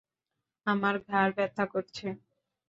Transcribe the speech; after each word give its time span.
আমার 0.67 0.95
ঘাড় 1.07 1.31
ব্যথা 1.37 1.63
করছে। 1.73 2.07